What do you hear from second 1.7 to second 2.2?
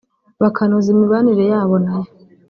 nayo